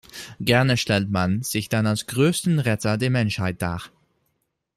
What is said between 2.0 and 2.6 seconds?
größten